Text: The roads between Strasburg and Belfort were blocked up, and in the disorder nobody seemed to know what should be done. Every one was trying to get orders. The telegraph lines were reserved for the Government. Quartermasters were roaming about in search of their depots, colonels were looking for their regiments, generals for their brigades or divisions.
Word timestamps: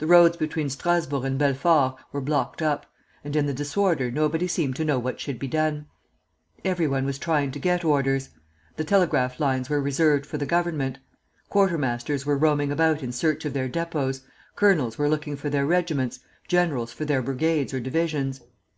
The 0.00 0.06
roads 0.06 0.36
between 0.36 0.68
Strasburg 0.68 1.24
and 1.24 1.38
Belfort 1.38 1.94
were 2.12 2.20
blocked 2.20 2.60
up, 2.60 2.84
and 3.24 3.34
in 3.34 3.46
the 3.46 3.54
disorder 3.54 4.10
nobody 4.10 4.46
seemed 4.46 4.76
to 4.76 4.84
know 4.84 4.98
what 4.98 5.18
should 5.18 5.38
be 5.38 5.48
done. 5.48 5.86
Every 6.62 6.86
one 6.86 7.06
was 7.06 7.18
trying 7.18 7.52
to 7.52 7.58
get 7.58 7.82
orders. 7.82 8.28
The 8.76 8.84
telegraph 8.84 9.40
lines 9.40 9.70
were 9.70 9.80
reserved 9.80 10.26
for 10.26 10.36
the 10.36 10.44
Government. 10.44 10.98
Quartermasters 11.48 12.26
were 12.26 12.36
roaming 12.36 12.70
about 12.70 13.02
in 13.02 13.12
search 13.12 13.46
of 13.46 13.54
their 13.54 13.66
depots, 13.66 14.20
colonels 14.56 14.98
were 14.98 15.08
looking 15.08 15.36
for 15.36 15.48
their 15.48 15.64
regiments, 15.64 16.20
generals 16.48 16.92
for 16.92 17.06
their 17.06 17.22
brigades 17.22 17.72
or 17.72 17.80
divisions. 17.80 18.42